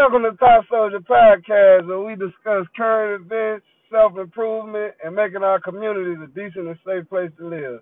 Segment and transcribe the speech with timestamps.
[0.00, 5.60] Welcome to Top Soldier Podcast, where we discuss current events, self improvement, and making our
[5.60, 7.80] communities a decent and safe place to live.